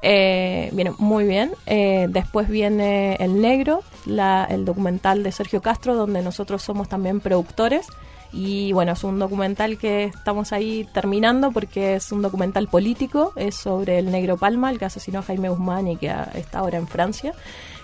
[0.02, 1.52] Eh, viene muy bien.
[1.68, 7.20] Eh, después viene El Negro, la- el documental de Sergio Castro, donde nosotros somos también
[7.22, 7.88] productores.
[8.34, 13.56] Y bueno, es un documental que estamos ahí terminando porque es un documental político, es
[13.56, 16.88] sobre el negro Palma, el que asesinó a Jaime Guzmán y que está ahora en
[16.88, 17.34] Francia.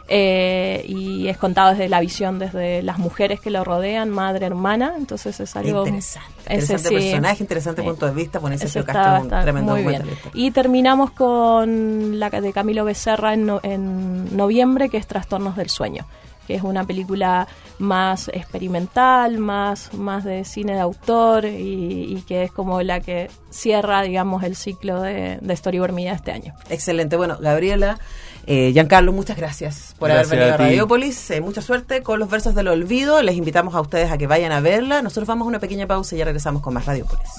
[0.09, 4.93] Eh, y es contado desde la visión, desde las mujeres que lo rodean, madre, hermana,
[4.97, 5.79] entonces es algo...
[5.85, 6.29] Interesante.
[6.49, 8.39] Interesante personaje, interesante punto de vista.
[8.39, 9.95] Ponerse Ese Castro un tremendo muy bien.
[10.03, 10.29] documentalista.
[10.33, 15.69] Y terminamos con la de Camilo Becerra en, no- en noviembre, que es Trastornos del
[15.69, 16.05] Sueño,
[16.47, 22.43] que es una película más experimental, más, más de cine de autor y, y que
[22.43, 26.53] es como la que cierra, digamos, el ciclo de, de Storyboard Media este año.
[26.69, 27.17] Excelente.
[27.17, 27.99] Bueno, Gabriela,
[28.45, 30.63] eh, Giancarlo, muchas gracias por Gracias haber venido a, a ti.
[30.63, 31.31] Radiópolis.
[31.31, 33.21] Eh, mucha suerte con los versos del olvido.
[33.21, 35.01] Les invitamos a ustedes a que vayan a verla.
[35.01, 37.29] Nosotros vamos a una pequeña pausa y ya regresamos con más Radiópolis.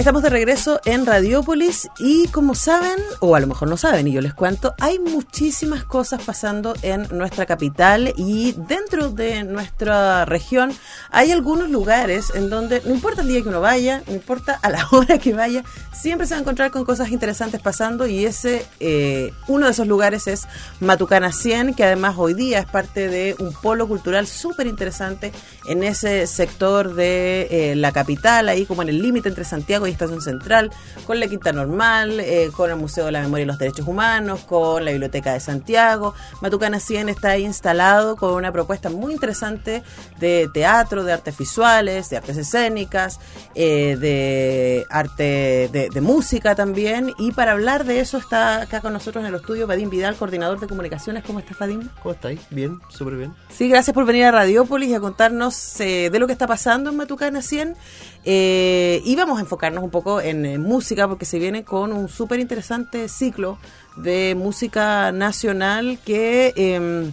[0.00, 4.12] Estamos de regreso en Radiópolis y como saben, o a lo mejor no saben y
[4.12, 10.72] yo les cuento, hay muchísimas cosas pasando en nuestra capital y dentro de nuestra región
[11.10, 14.70] hay algunos lugares en donde no importa el día que uno vaya, no importa a
[14.70, 18.64] la hora que vaya, siempre se va a encontrar con cosas interesantes pasando y ese
[18.80, 20.48] eh, uno de esos lugares es
[20.80, 25.30] Matucana 100, que además hoy día es parte de un polo cultural súper interesante
[25.68, 29.90] en ese sector de eh, la capital, ahí como en el límite entre Santiago y
[30.04, 30.70] Estación Central,
[31.06, 34.40] con la Quinta Normal, eh, con el Museo de la Memoria y los Derechos Humanos,
[34.40, 36.14] con la Biblioteca de Santiago.
[36.40, 39.82] Matucana 100 está ahí instalado con una propuesta muy interesante
[40.18, 43.20] de teatro, de artes visuales, de artes escénicas,
[43.54, 47.12] eh, de arte, de, de música también.
[47.18, 50.60] Y para hablar de eso está acá con nosotros en el estudio Vadim Vidal, coordinador
[50.60, 51.24] de comunicaciones.
[51.24, 51.88] ¿Cómo estás, Vadim?
[52.02, 52.40] ¿Cómo estáis?
[52.50, 53.34] Bien, súper bien.
[53.50, 56.90] Sí, gracias por venir a Radiópolis y a contarnos eh, de lo que está pasando
[56.90, 57.76] en Matucana 100.
[58.24, 62.08] Eh, y vamos a enfocarnos un poco en eh, música porque se viene con un
[62.08, 63.58] súper interesante ciclo
[63.96, 66.52] de música nacional que...
[66.56, 67.10] eh,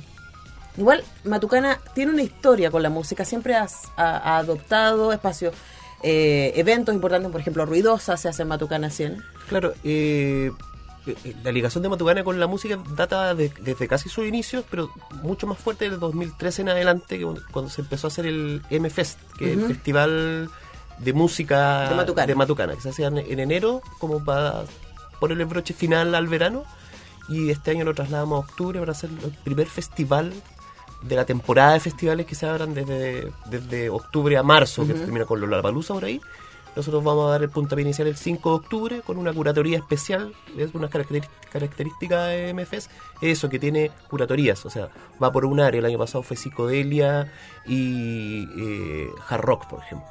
[0.78, 5.56] Igual, Matucana tiene una historia con la música, siempre has- ha, ha adoptado espacios,
[6.04, 9.18] eh, eventos importantes, por ejemplo, Ruidosa se hace en Matucana 100.
[9.50, 10.52] Claro, eh,
[11.08, 14.92] eh, la ligación de Matucana con la música data de- desde casi sus inicios, pero
[15.24, 19.18] mucho más fuerte del 2013 en adelante, que cuando, se empezó a hacer el M-Fest,
[19.40, 20.50] que es el festival
[21.00, 22.36] de música De Matucana.
[22.36, 24.64] Matucana, que se hacía en, en enero, como para
[25.20, 26.64] ponerle el broche final al verano.
[27.30, 30.34] Y este año lo trasladamos a octubre para hacer el primer festival
[31.02, 35.26] de la temporada de festivales que se abran desde, desde octubre a marzo, que termina
[35.26, 36.22] con Lollapalooza por ahí.
[36.78, 40.32] Nosotros vamos a dar el puntapié inicial el 5 de octubre con una curatoría especial.
[40.60, 42.92] Es una característica de MFS.
[43.20, 44.64] Eso, que tiene curatorías.
[44.64, 44.90] O sea,
[45.22, 45.80] va por un área.
[45.80, 47.34] El año pasado fue psicodelia
[47.66, 50.08] y eh, hard rock, por ejemplo.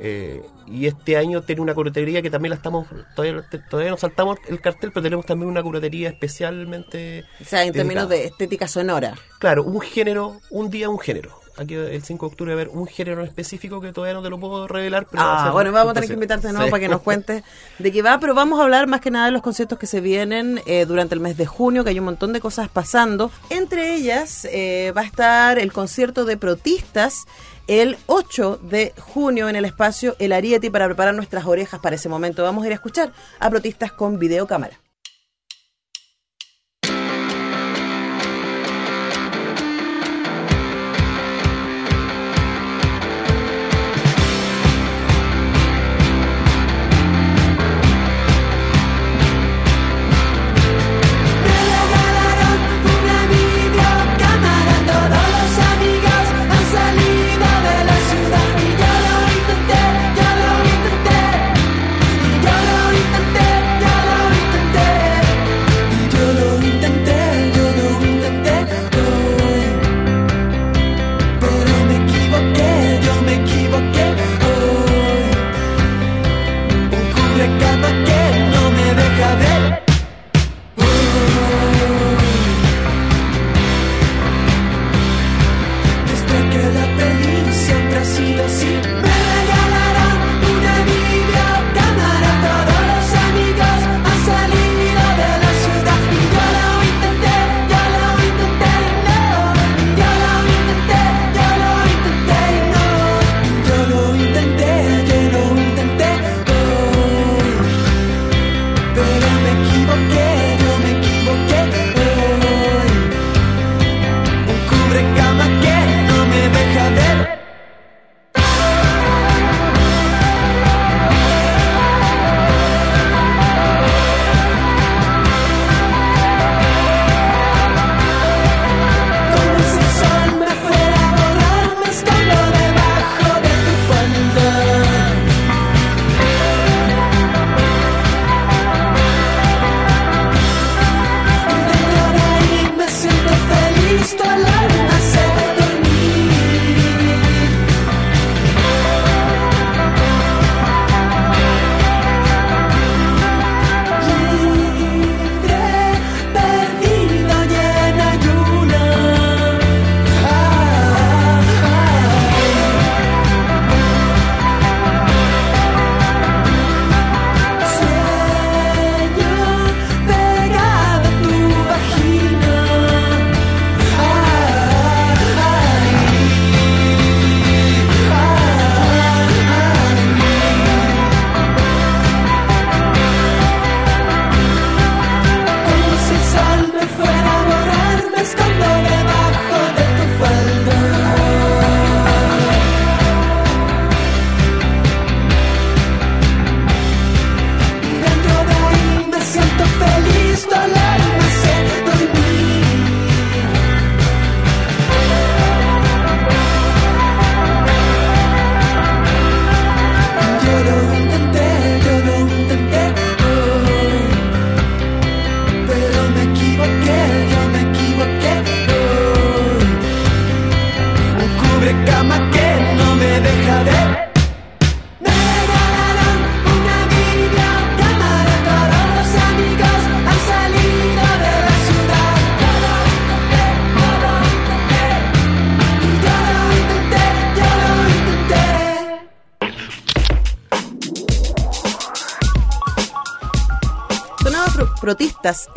[0.00, 2.86] Eh, y este año tiene una curatería que también la estamos.
[3.14, 7.26] Todavía, todavía no saltamos el cartel, pero tenemos también una curatería especialmente.
[7.42, 9.16] O sea, en términos de estética sonora.
[9.38, 11.45] Claro, un género, un día un género.
[11.58, 14.28] Aquí el 5 de octubre va a haber un género específico que todavía no te
[14.30, 15.06] lo puedo revelar.
[15.10, 16.70] Pero va a Ah, bueno, vamos a tener que invitarte de nuevo Sí.
[16.70, 17.42] para que nos cuentes
[17.78, 20.00] de qué va, pero vamos a hablar más que nada de los conciertos que se
[20.00, 23.30] vienen eh, durante el mes de junio, que hay un montón de cosas pasando.
[23.50, 27.24] Entre ellas eh, va a estar el concierto de protistas
[27.68, 32.08] el 8 de junio en el espacio El Arieti para preparar nuestras orejas para ese
[32.08, 32.42] momento.
[32.44, 34.78] Vamos a ir a escuchar a protistas con videocámara.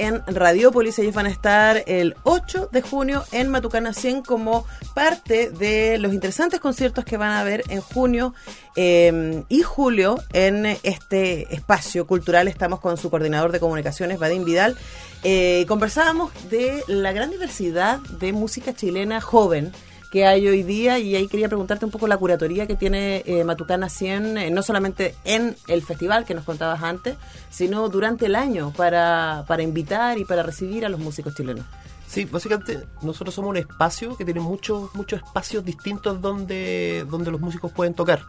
[0.10, 0.99] En Radiopolis.
[0.99, 6.14] Ellos van a estar el 8 de junio en Matucana 100 como parte de los
[6.14, 8.34] interesantes conciertos que van a haber en junio
[8.76, 12.47] eh, y julio en este espacio cultural.
[12.47, 14.76] Estamos con su coordinador de comunicaciones, Vadim Vidal.
[15.24, 19.72] Eh, conversábamos de la gran diversidad de música chilena joven
[20.12, 23.43] que hay hoy día y ahí quería preguntarte un poco la curatoría que tiene eh,
[23.43, 27.16] Matucana 100, eh, no solamente en el festival que nos contabas antes,
[27.49, 31.66] sino durante el año para, para invitar y para recibir a los músicos chilenos.
[32.07, 37.39] Sí, básicamente nosotros somos un espacio que tiene muchos muchos espacios distintos donde, donde los
[37.39, 38.22] músicos pueden tocar.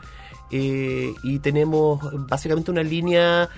[0.51, 3.49] Eh, y tenemos básicamente una línea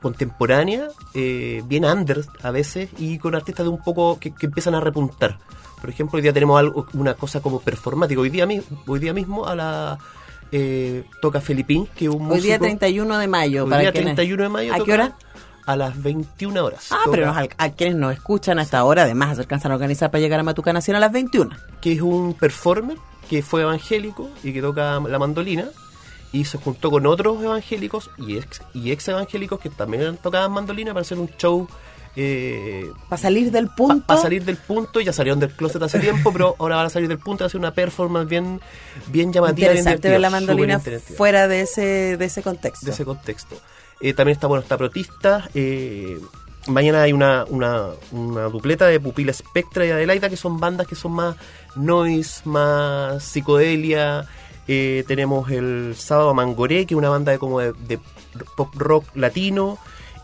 [0.00, 4.74] contemporánea, eh, bien under a veces, y con artistas de un poco que, que empiezan
[4.74, 5.38] a repuntar.
[5.80, 8.20] Por ejemplo, hoy día tenemos algo, una cosa como performática.
[8.20, 8.46] Hoy día,
[8.86, 9.98] hoy día mismo a la
[10.52, 12.34] eh, toca Felipín, que es un músico...
[12.34, 13.64] Hoy día 31 de mayo.
[13.64, 14.74] Hoy para día quienes- 31 de mayo.
[14.74, 15.16] ¿A qué hora?
[15.66, 16.88] A las 21 horas.
[16.90, 20.10] Ah, Toca- pero nos a quienes nos escuchan hasta ahora, además se alcanzan a organizar
[20.10, 21.50] para llegar a Matucana 100 a las 21.
[21.80, 22.96] que es un performer
[23.28, 25.66] que fue evangélico y que toca la mandolina
[26.32, 30.92] y se juntó con otros evangélicos y ex, y ex evangélicos que también tocaban mandolina
[30.92, 31.66] para hacer un show
[32.16, 34.06] eh, Para salir del punto.
[34.06, 37.08] para salir del punto ya salieron del closet hace tiempo pero ahora van a salir
[37.08, 38.60] del punto y hacer una performance bien
[39.08, 40.80] bien llamativa Interesante ver la mandolina
[41.16, 42.84] fuera de ese, de ese contexto.
[42.86, 43.56] de ese contexto.
[44.00, 45.48] Eh, también está, bueno, está Protista.
[45.54, 46.18] eh,
[46.66, 50.94] mañana hay una, una, una dupleta de Pupila Spectra y Adelaida, que son bandas que
[50.94, 51.36] son más
[51.76, 54.26] noise, más psicodelia.
[54.72, 57.98] Eh, tenemos el sábado Mangoré, que es una banda de, como de,
[58.56, 59.78] pop rock latino.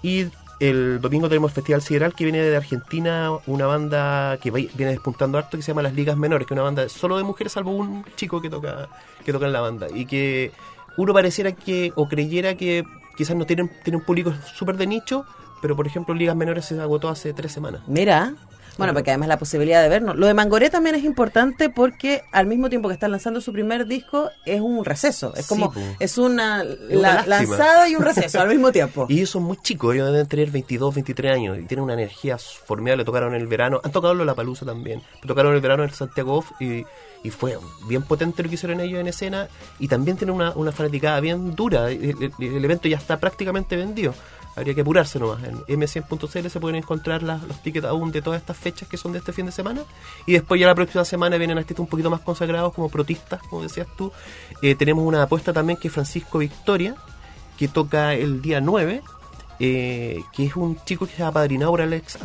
[0.05, 0.27] Y
[0.61, 5.57] el domingo tenemos Festival Sideral, que viene de Argentina, una banda que viene despuntando harto,
[5.57, 8.05] que se llama Las Ligas Menores, que es una banda solo de mujeres, salvo un
[8.15, 8.89] chico que toca,
[9.25, 9.89] que toca en la banda.
[9.93, 10.53] Y que
[10.97, 12.85] uno pareciera que, o creyera que
[13.17, 15.27] quizás no tienen, tienen un público súper de nicho,
[15.61, 17.83] pero por ejemplo Ligas Menores se agotó hace tres semanas.
[17.89, 18.33] Mira.
[18.79, 20.17] Bueno, porque además la posibilidad de vernos.
[20.17, 23.87] Lo de Mangoré también es importante porque al mismo tiempo que están lanzando su primer
[23.87, 25.33] disco es un receso.
[25.35, 27.37] Es como, es una, la- lástima.
[27.57, 29.07] lanzada y un receso al mismo tiempo.
[29.09, 32.37] Y ellos son muy chicos, ellos deben tener 22, 23 años y tienen una energía
[32.39, 33.05] formidable.
[33.05, 35.91] Tocaron en el verano, han tocado en la palusa también, tocaron en el verano en
[35.93, 36.85] Santiago Off y,
[37.23, 37.57] y fue
[37.89, 39.49] bien potente lo que hicieron ellos en escena.
[39.79, 41.91] Y también tienen una, una fanaticada bien dura.
[41.91, 44.15] El, el- el evento ya está prácticamente vendido.
[44.57, 45.43] Habría que apurarse nomás.
[45.45, 49.13] En m100.cl se pueden encontrar las- los tickets aún de todas estas fechas que son
[49.13, 49.83] de este fin de semana.
[50.27, 53.63] Y después ya la próxima semana vienen artistas un poquito más consagrados como protistas, como
[53.63, 54.11] decías tú.
[54.63, 56.97] Eh, tenemos una apuesta también que es Francisco Victoria,
[57.59, 59.03] que toca el día 9,
[59.61, 62.19] eh, que es un chico que se ha apadrinado por Alex.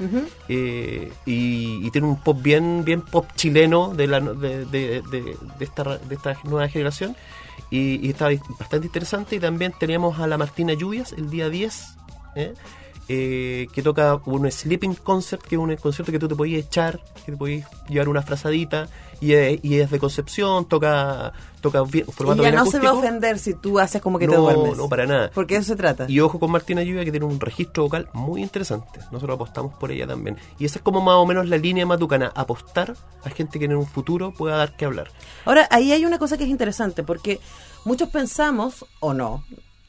[0.00, 0.24] Ujú.
[0.48, 5.36] eh, y, y tiene un pop bien bien pop chileno de la de, de, de-
[5.58, 7.14] de esta de esta nueva generación
[7.70, 11.96] y, y está bastante interesante y también tenemos a la Martina Lluvias el día 10
[12.36, 12.54] ¿eh?
[13.06, 17.00] Eh, que toca un sleeping concert que es un concierto que tú te podías echar
[17.26, 18.88] que te podías llevar una frazadita
[19.20, 22.78] y es, y es de Concepción toca toca bien, Y formato ya bien no se
[22.78, 24.76] va a ofender si tú haces como que te No, duermes.
[24.78, 25.30] no, para nada.
[25.34, 26.06] Porque eso se trata.
[26.08, 29.00] Y ojo con Martina Lluvia que tiene un registro vocal muy interesante.
[29.12, 30.36] Nosotros apostamos por ella también.
[30.58, 32.32] Y esa es como más o menos la línea matucana.
[32.34, 32.94] Apostar
[33.24, 35.08] a gente que en un futuro pueda dar que hablar.
[35.46, 37.40] Ahora, ahí hay una cosa que es interesante, porque
[37.86, 39.42] muchos pensamos, o no,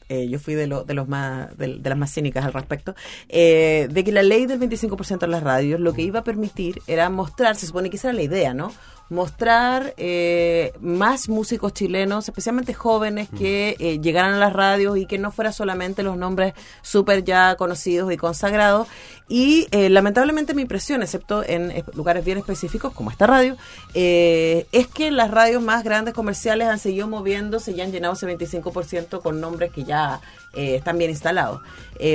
[0.08, 2.94] eh, yo fui de, lo- de los más de, de las más cínicas al respecto,
[3.28, 6.80] eh, de que la ley del 25% en las radios lo que iba a permitir
[6.86, 8.72] era mostrar, se supone que esa era la idea, ¿no?
[9.08, 15.16] Mostrar eh, más músicos chilenos, especialmente jóvenes, que eh, llegaran a las radios y que
[15.16, 18.88] no fuera solamente los nombres súper ya conocidos y consagrados.
[19.28, 23.56] Y eh, lamentablemente mi impresión, excepto en eh, lugares bien específicos como esta radio,
[23.94, 29.22] es que las radios más grandes comerciales han seguido moviéndose y han llenado ese 25%
[29.22, 30.20] con nombres que ya
[30.52, 31.60] están bien instalados.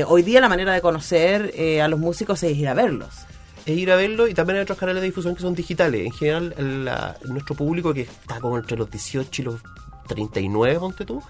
[0.07, 3.25] Hoy día la manera de conocer a los músicos es ir a verlos.
[3.65, 6.05] Es ir a verlo y también hay otros canales de difusión que son digitales.
[6.05, 6.55] En general,
[6.85, 9.61] la- nuestro público que está como entre los 18 y los
[10.07, 11.21] 39, ponte tú,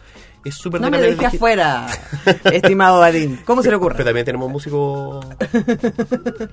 [0.43, 1.88] es súper No de me digi- afuera,
[2.51, 3.38] estimado Badín.
[3.45, 4.03] ¿Cómo se le Pero ocurre?
[4.03, 5.23] también tenemos músicos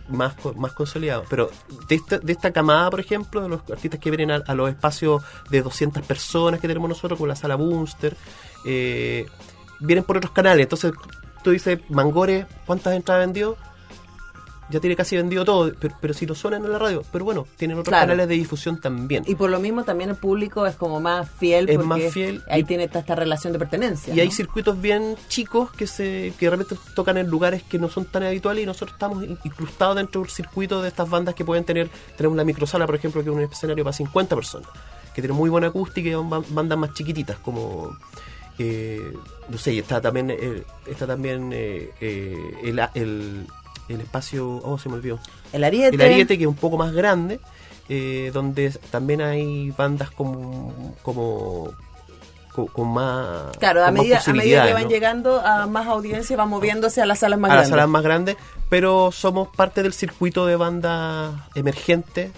[0.08, 1.26] más, más consolidados.
[1.30, 1.50] Pero
[1.88, 4.68] de esta, de esta camada, por ejemplo, de los artistas que vienen a, a los
[4.68, 8.16] espacios de 200 personas que tenemos nosotros, con la sala Boomster,
[8.66, 9.26] eh,
[9.80, 10.64] vienen por otros canales.
[10.64, 10.92] Entonces,
[11.42, 13.56] tú dices, Mangore, ¿cuántas entradas vendió?
[14.70, 17.02] Ya tiene casi vendido todo, pero, pero si no suenan en la radio.
[17.10, 18.02] Pero bueno, tienen otros Claro.
[18.08, 19.24] canales de difusión también.
[19.26, 22.42] Y por lo mismo también el público es como más fiel Es porque más fiel
[22.50, 24.14] ahí y- tiene esta, esta relación de pertenencia.
[24.14, 27.88] Y hay circuitos bien chicos que se que de repente tocan en lugares que no
[27.88, 31.44] son tan habituales y nosotros estamos in- incrustados dentro del circuito de estas bandas que
[31.46, 34.68] pueden tener, tenemos la microsala, por ejemplo, que es un escenario para 50 personas,
[35.14, 37.96] que tiene muy buena acústica y son ban- bandas más chiquititas, como
[38.58, 39.12] eh,
[39.48, 43.46] no sé, está también eh, está también eh, eh, el, el
[43.88, 45.18] el espacio, oh, se me olvidó.
[45.52, 45.96] El Ariete.
[45.96, 47.40] El Ariete, que es un poco más grande,
[47.88, 51.70] eh, donde también hay bandas como, como
[52.52, 54.88] con, con más Claro, a con medida, a medida que van ¿no?
[54.88, 57.70] llegando a más audiencia, van moviéndose a las salas más a las grandes.
[57.70, 58.36] salas más grandes,
[58.68, 62.30] pero somos parte del circuito de bandas emergentes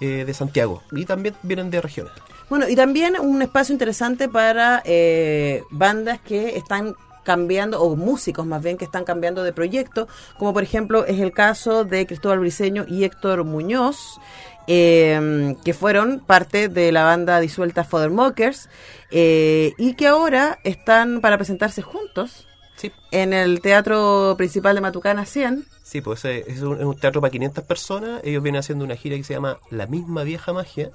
[0.00, 2.12] eh, de Santiago y también vienen de regiones.
[2.48, 6.94] Bueno, y también un espacio interesante para eh, bandas que están
[7.24, 10.08] cambiando, o músicos más bien, que están cambiando de proyecto,
[10.38, 14.20] como por ejemplo es el caso de Cristóbal Briseño y Héctor Muñoz,
[14.66, 18.68] eh, que fueron parte de la banda disuelta Fodder Mockers,
[19.10, 22.46] eh, y que ahora están para presentarse juntos
[22.76, 25.66] Sí, en el Teatro Principal de Matucana 100.
[25.82, 28.20] sí pues eh, es un, es un teatro para 500 personas.
[28.24, 30.90] Ellos vienen haciendo una gira que se llama La misma vieja magia.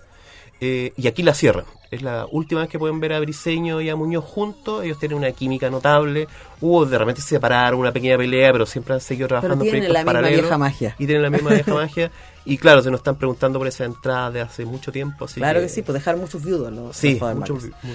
[0.62, 1.66] Eh, y aquí la cierran.
[1.90, 4.84] Es la última vez que pueden ver a Briseño y a Muñoz juntos.
[4.84, 6.28] Ellos tienen una química notable.
[6.60, 9.94] Hubo de repente se separaron, una pequeña pelea, pero siempre han seguido trabajando tienen proyectos
[9.94, 10.42] la misma paralelos.
[10.42, 10.96] vieja magia.
[11.00, 12.12] Y tienen la misma vieja magia.
[12.44, 15.26] Y claro, se nos están preguntando por esa entrada de hace mucho tiempo.
[15.26, 17.74] Así claro que sí, pues dejar muchos viudos los, Sí, los Fodder mucho- Mockers.
[17.84, 17.94] muy-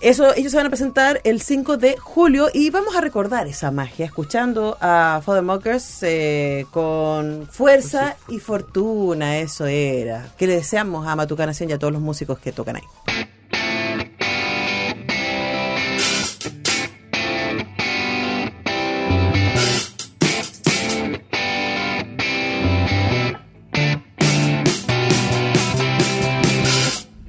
[0.00, 3.70] Eso, ellos se van a presentar el 5 de julio y vamos a recordar esa
[3.70, 10.28] magia escuchando a Father Mockers eh, con fuerza y fortuna, eso era.
[10.36, 12.82] Que le deseamos a Matucana 100 y a todos los músicos que tocan ahí.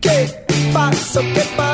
[0.02, 1.22] ¿Qué pasó?
[1.34, 1.67] ¿Qué pasó?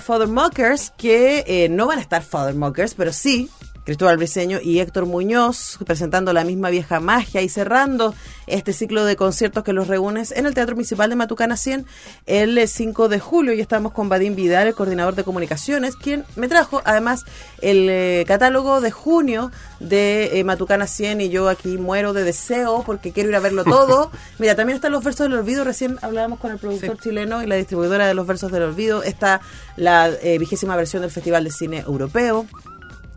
[0.00, 3.50] Father Mockers, que eh, no van a estar Father Mockers, pero sí
[3.86, 8.14] Cristóbal Briceño y Héctor Muñoz presentando la misma vieja magia y cerrando
[8.46, 11.86] este ciclo de conciertos que los reúne en el Teatro Municipal de Matucana 100
[12.26, 13.52] el 5 de julio.
[13.52, 17.24] Y estamos con Vadim Vidal, el coordinador de comunicaciones, quien me trajo además
[17.60, 22.82] el eh, catálogo de junio de eh, Matucana 100 y yo aquí muero de deseo
[22.84, 24.10] porque quiero ir a verlo todo.
[24.38, 27.56] Mira, también están los versos del olvido, recién hablábamos con el productor chileno y la
[27.56, 29.40] distribuidora de los versos del olvido, está
[29.76, 32.46] la eh, vigésima versión del Festival de Cine Europeo.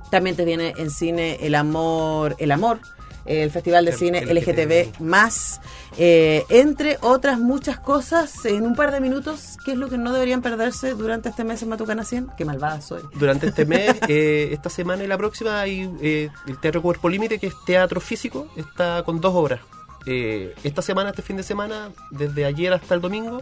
[0.09, 2.79] También te viene en cine El Amor, El Amor,
[3.25, 5.61] el Festival de El- Cine LGTB más,
[5.97, 10.11] eh, entre otras muchas cosas, en un par de minutos, ¿qué es lo que no
[10.13, 12.29] deberían perderse durante este mes en Matucana 100?
[12.37, 13.01] Qué malvada soy.
[13.15, 17.39] Durante este mes, eh, esta semana y la próxima, hay eh, el Teatro Cuerpo Límite,
[17.39, 19.59] que es teatro físico, está con dos obras.
[20.05, 23.41] Eh, esta semana, este fin de semana, desde ayer hasta el domingo,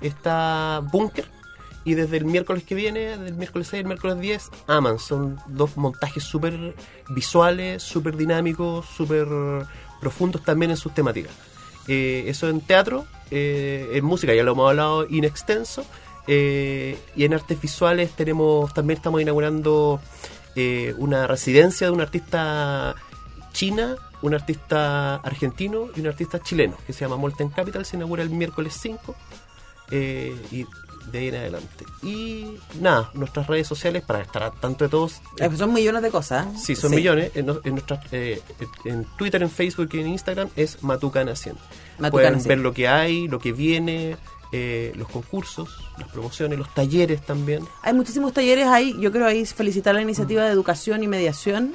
[0.00, 1.28] está Búnker.
[1.86, 4.98] Y desde el miércoles que viene, del miércoles 6 al miércoles 10, Aman.
[4.98, 6.74] Son dos montajes súper
[7.08, 9.28] visuales, súper dinámicos, súper
[10.00, 11.32] profundos también en sus temáticas.
[11.88, 15.86] Eh, eso en teatro, eh, en música ya lo hemos hablado in extenso.
[16.26, 20.00] eh, y en artes visuales tenemos también estamos inaugurando
[20.96, 22.96] una residencia de un artista
[23.52, 27.84] china, un artista argentino y un artista chileno que se llama Molten Capital.
[27.84, 29.14] Se inaugura el miércoles 5
[29.90, 30.66] eh, y
[31.12, 31.84] de ahí en adelante.
[32.02, 32.46] Y
[32.80, 35.20] nada, nuestras redes sociales para estar al tanto de todos.
[35.38, 36.46] Eh, Son millones de cosas.
[36.46, 36.58] ¿eh?
[36.58, 37.30] Sí, son millones.
[37.34, 38.40] En, en nuestras, eh,
[38.84, 41.54] en Twitter, en Facebook y en Instagram es Matucana 100.
[41.98, 42.48] Matucana Pueden 100.
[42.48, 44.16] ver lo que hay, lo que viene,
[44.52, 47.64] eh, los concursos, las promociones, los talleres también.
[47.82, 48.94] Hay muchísimos talleres ahí.
[49.00, 51.74] Yo quiero ahí felicitar la iniciativa de educación y mediación,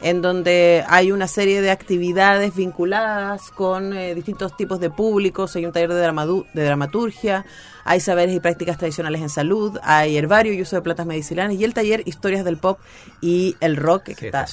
[0.00, 5.56] en donde hay una serie de actividades vinculadas con eh, distintos tipos de públicos.
[5.56, 7.46] Hay un taller de, dramadu- de dramaturgia,
[7.84, 11.64] hay saberes y prácticas tradicionales en salud, hay herbario y uso de plantas medicinales, y
[11.64, 12.78] el taller Historias del Pop
[13.22, 14.46] y el Rock, que Sí, está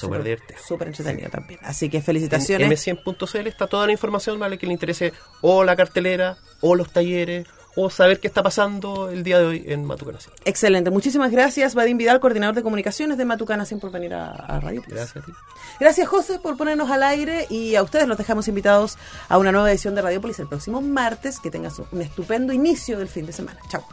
[0.66, 1.60] súper entretenido también.
[1.62, 2.70] Así que En felicitaciones.
[2.86, 4.56] m100.cl está toda la información, ¿vale?
[4.56, 7.46] Que le interese o la cartelera, o los talleres,
[7.76, 10.34] o saber qué está pasando el día de hoy en Matucana 100.
[10.44, 10.90] Excelente.
[10.90, 14.82] Muchísimas gracias, Vadim Vidal, coordinador de comunicaciones de Matucana 100 por venir a, a Radio
[14.82, 14.94] Plus.
[14.94, 15.32] Gracias a ti.
[15.80, 18.96] Gracias, José, por ponernos al aire y a ustedes los dejamos invitados
[19.28, 21.40] a una nueva edición de Radiopolis el próximo martes.
[21.40, 23.58] Que tengas un estupendo inicio del fin de semana.
[23.68, 23.84] Chao.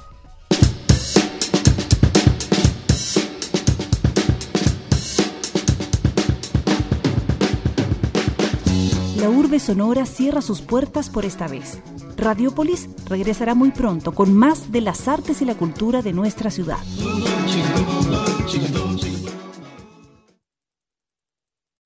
[9.21, 11.77] La urbe sonora cierra sus puertas por esta vez.
[12.21, 16.77] Radiopolis regresará muy pronto con más de las artes y la cultura de nuestra ciudad.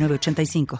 [0.00, 0.66] 906985.